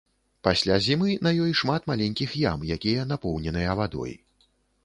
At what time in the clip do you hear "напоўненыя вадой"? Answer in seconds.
3.13-4.19